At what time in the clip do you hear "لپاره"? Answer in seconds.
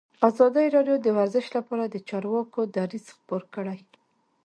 1.57-1.83